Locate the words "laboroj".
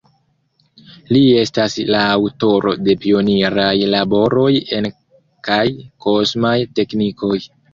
3.97-4.49